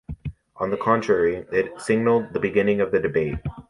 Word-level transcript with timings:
On 0.55 0.71
the 0.71 0.77
contrary, 0.77 1.45
it 1.51 1.79
signalled 1.79 2.33
the 2.33 2.39
beginning 2.39 2.81
of 2.81 2.91
the 2.91 2.99
debate. 2.99 3.37